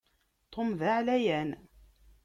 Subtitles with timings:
[0.53, 1.49] Tom d aɛlayan.